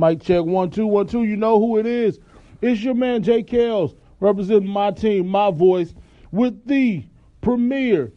[0.00, 1.24] Mic check one two one two.
[1.24, 2.20] You know who it is.
[2.62, 5.92] It's your man Jay Kells representing my team, my voice,
[6.30, 7.04] with the
[7.40, 8.12] premier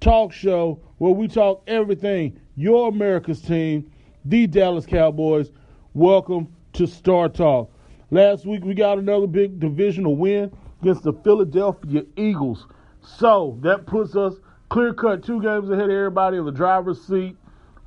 [0.00, 2.40] talk show where we talk everything.
[2.56, 3.92] Your America's team,
[4.24, 5.52] the Dallas Cowboys.
[5.94, 7.70] Welcome to Star Talk.
[8.10, 10.50] Last week we got another big divisional win
[10.82, 12.66] against the Philadelphia Eagles.
[13.02, 14.34] So that puts us
[14.68, 17.36] clear cut two games ahead of everybody in the driver's seat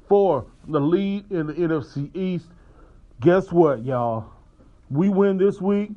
[0.07, 2.45] for the lead in the NFC East.
[3.23, 4.25] Guess what, y'all?
[4.89, 5.91] We win this week.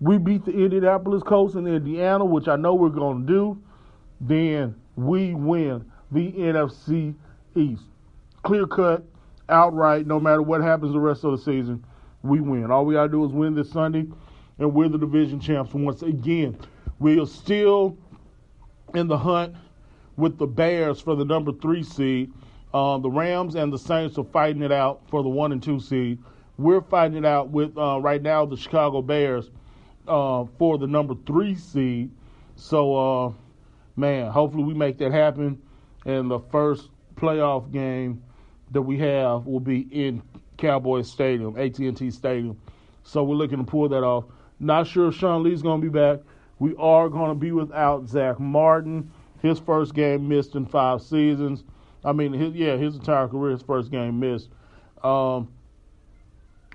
[0.00, 3.62] We beat the Indianapolis Colts in Indiana, which I know we're going to do.
[4.20, 7.14] Then we win the NFC
[7.54, 7.84] East.
[8.42, 9.04] Clear cut,
[9.48, 11.84] outright, no matter what happens the rest of the season,
[12.24, 12.72] we win.
[12.72, 14.08] All we got to do is win this Sunday,
[14.58, 16.58] and we're the division champs once again.
[16.98, 17.96] We are still
[18.92, 19.54] in the hunt
[20.16, 22.32] with the Bears for the number three seed.
[22.74, 25.78] Uh, the Rams and the Saints are fighting it out for the one and two
[25.78, 26.18] seed.
[26.62, 29.50] We're finding out with uh, right now the Chicago Bears
[30.06, 32.10] uh, for the number three seed.
[32.54, 33.32] So, uh,
[33.96, 35.60] man, hopefully we make that happen.
[36.06, 38.22] And the first playoff game
[38.70, 40.22] that we have will be in
[40.56, 42.56] Cowboys Stadium, AT&T Stadium.
[43.02, 44.24] So we're looking to pull that off.
[44.60, 46.20] Not sure if Sean Lee's going to be back.
[46.60, 49.10] We are going to be without Zach Martin.
[49.40, 51.64] His first game missed in five seasons.
[52.04, 54.50] I mean, his, yeah, his entire career, his first game missed.
[55.02, 55.48] Um,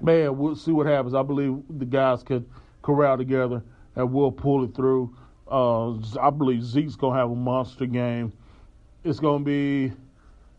[0.02, 1.14] man, we'll see what happens.
[1.14, 2.48] I believe the guys could
[2.82, 3.64] corral together
[3.96, 5.16] and we'll pull it through.
[5.50, 8.34] Uh, I believe Zeke's gonna have a monster game.
[9.04, 9.92] It's gonna be,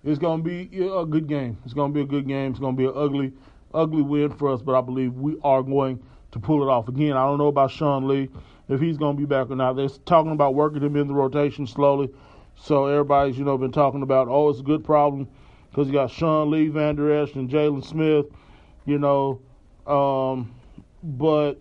[0.04, 1.58] it's gonna be a good game.
[1.64, 2.50] It's gonna be a good game.
[2.50, 3.32] It's gonna be an ugly,
[3.74, 6.02] ugly win for us, but I believe we are going
[6.32, 6.88] to pull it off.
[6.88, 8.28] Again, I don't know about Sean Lee
[8.68, 9.74] if he's gonna be back or not.
[9.74, 12.10] They're talking about working him in the rotation slowly.
[12.56, 15.28] So everybody's, you know, been talking about, oh, it's a good problem
[15.70, 18.26] because you got Sean Lee, Vander Esch, and Jaylon Smith,
[18.88, 19.40] you know.
[19.86, 20.54] Um,
[21.02, 21.54] but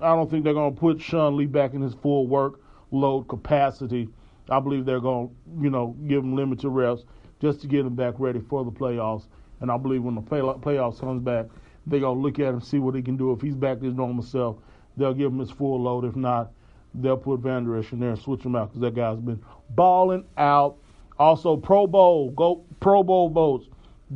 [0.00, 4.08] I don't think they're going to put Sean Lee back in his full workload capacity.
[4.48, 7.04] I believe they're going to, you know, give him limited reps
[7.40, 9.26] just to get him back ready for the playoffs.
[9.60, 11.46] And I believe when the play- playoffs comes back,
[11.86, 13.32] they're going to look at him, see what he can do.
[13.32, 14.56] If he's back to his normal self,
[14.96, 16.04] they'll give him his full load.
[16.04, 16.52] If not,
[16.94, 20.24] they'll put Vander Esch in there and switch him out because that guy's been balling
[20.36, 20.76] out.
[21.18, 23.66] Also, Pro Bowl, go Pro Bowl votes.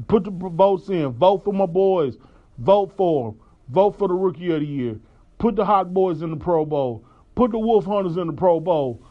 [0.08, 1.12] Put the votes in.
[1.12, 2.16] Vote for my boys.
[2.58, 3.40] Vote for them.
[3.68, 4.98] Vote for the Rookie of the Year.
[5.38, 7.04] Put the Hot Boys in the Pro Bowl.
[7.34, 9.02] Put the Wolf Hunters in the Pro Bowl.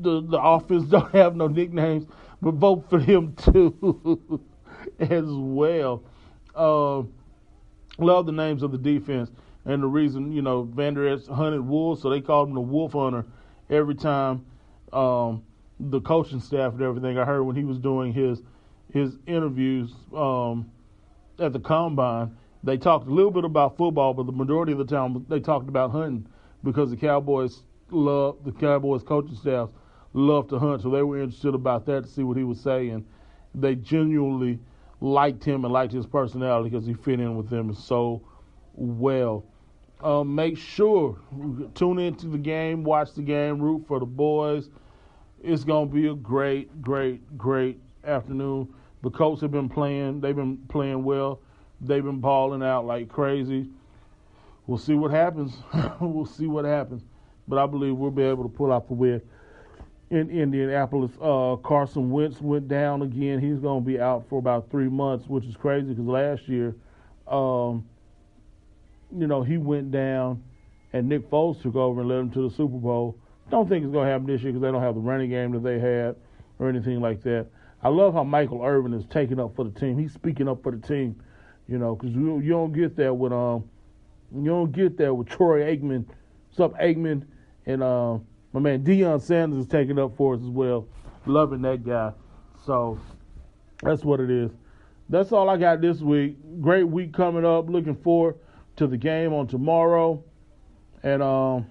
[0.00, 2.06] The the offense don't have no nicknames,
[2.40, 4.40] but vote for them too
[5.00, 6.02] as well.
[6.54, 7.02] Uh,
[7.98, 9.30] love the names of the defense
[9.64, 12.92] and the reason you know Vander Esch hunted wolves, so they called him the Wolf
[12.92, 13.24] Hunter
[13.68, 14.44] every time.
[14.92, 15.44] Um,
[15.78, 17.18] the coaching staff and everything.
[17.18, 18.42] I heard when he was doing his
[18.92, 20.70] his interviews um,
[21.38, 24.84] at the combine, they talked a little bit about football, but the majority of the
[24.84, 26.26] time they talked about hunting
[26.62, 29.70] because the Cowboys love the Cowboys coaching staff
[30.12, 33.04] love to hunt, so they were interested about that to see what he was saying.
[33.54, 34.58] They genuinely
[35.00, 38.22] liked him and liked his personality because he fit in with them so
[38.74, 39.44] well.
[40.02, 41.18] Um, make sure
[41.74, 44.70] tune into the game, watch the game, root for the boys.
[45.42, 48.68] It's gonna be a great, great, great afternoon.
[49.02, 51.40] The Colts have been playing; they've been playing well.
[51.80, 53.68] They've been balling out like crazy.
[54.66, 55.52] We'll see what happens.
[56.00, 57.02] we'll see what happens.
[57.48, 59.22] But I believe we'll be able to pull off the win
[60.10, 61.12] in Indianapolis.
[61.20, 63.40] Uh, Carson Wentz went down again.
[63.40, 66.74] He's going to be out for about three months, which is crazy because last year,
[67.28, 67.88] um,
[69.16, 70.42] you know, he went down
[70.92, 73.16] and Nick Foles took over and led him to the Super Bowl.
[73.50, 75.52] Don't think it's going to happen this year because they don't have the running game
[75.52, 76.16] that they had
[76.58, 77.46] or anything like that.
[77.82, 79.98] I love how Michael Irvin is taking up for the team.
[79.98, 81.20] He's speaking up for the team,
[81.70, 83.64] you know, because you, you don't get that with um,
[84.34, 86.04] you don't get that with Troy Aikman,
[86.48, 87.24] what's up Aikman,
[87.66, 88.18] and uh,
[88.52, 90.88] my man Deion Sanders is taking up for us as well.
[91.26, 92.12] Loving that guy.
[92.66, 92.98] So
[93.82, 94.50] that's what it is.
[95.08, 96.36] That's all I got this week.
[96.60, 97.68] Great week coming up.
[97.68, 98.36] Looking forward
[98.76, 100.22] to the game on tomorrow.
[101.02, 101.66] And um,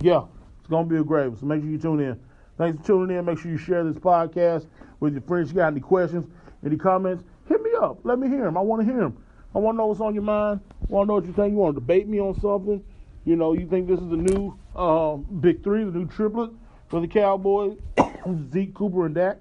[0.00, 0.24] yeah,
[0.58, 1.38] it's gonna be a great one.
[1.38, 2.20] So make sure you tune in.
[2.58, 3.24] Thanks for tuning in.
[3.24, 4.66] Make sure you share this podcast
[5.00, 5.48] with your friends.
[5.48, 6.26] You got any questions,
[6.64, 7.24] any comments?
[7.48, 8.00] Hit me up.
[8.04, 8.58] Let me hear them.
[8.58, 9.16] I want to hear them.
[9.54, 10.60] I want to know what's on your mind.
[10.82, 11.52] I want to know what you think.
[11.52, 12.82] You want to debate me on something?
[13.24, 16.50] You know, you think this is the new uh, big three, the new triplet
[16.88, 17.76] for the Cowboys,
[18.52, 19.38] Zeke, Cooper, and Dak?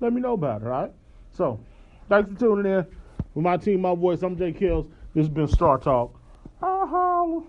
[0.00, 0.92] Let me know about it, all right?
[1.30, 1.60] So,
[2.08, 2.86] thanks for tuning in.
[3.34, 4.86] With my team, my voice, I'm Jay Kills.
[5.14, 6.18] This has been Star Talk.
[6.62, 7.40] Uh-huh.